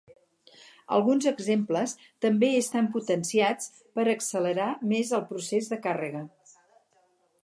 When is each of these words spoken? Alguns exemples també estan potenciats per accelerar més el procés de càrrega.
Alguns 0.95 1.25
exemples 1.31 1.93
també 2.25 2.49
estan 2.61 2.87
potenciats 2.95 3.69
per 3.99 4.05
accelerar 4.15 4.71
més 4.95 5.13
el 5.19 5.25
procés 5.33 5.71
de 5.75 5.83
càrrega. 5.85 6.25